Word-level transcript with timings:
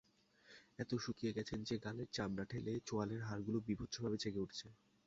এত 0.79 0.91
শুকিয়ে 0.97 1.35
গেছেন 1.37 1.59
যে, 1.63 1.75
গালের 1.77 2.09
চামড়া 2.13 2.45
ঠেলে 2.51 2.73
চোয়ালের 2.87 3.21
হাড়গুলো 3.27 3.57
বীভৎসভাবে 3.67 4.17
জেগে 4.19 4.43
উঠেছে। 4.45 4.67